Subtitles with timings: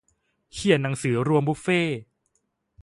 [0.53, 1.99] เขียนหนังสือรวมบุฟเฟต์